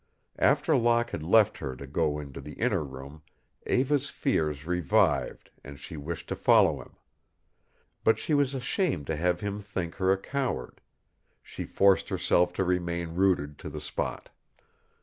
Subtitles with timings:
[0.39, 3.21] After Locke had left her to go into the inner room
[3.67, 6.95] Eva's fears revived and she wished to follow him.
[8.03, 10.81] But she was ashamed to have him think her a coward.
[11.43, 14.29] She forced herself to remain rooted to the spot.